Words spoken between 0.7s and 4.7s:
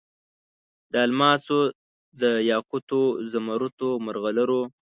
د الماسو، دیاقوتو، زمرودو، مرغلرو